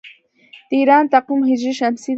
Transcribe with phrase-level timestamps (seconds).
[0.69, 2.09] د ایران تقویم هجري شمسي دی.